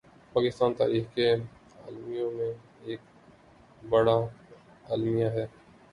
[0.33, 1.27] پاکستانی تاریخ کے
[1.87, 2.99] المیوں میں یہ ایک
[3.89, 4.17] بڑا
[4.89, 5.45] المیہ ہے۔